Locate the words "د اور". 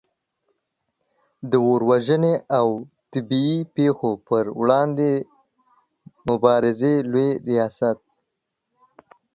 1.49-1.81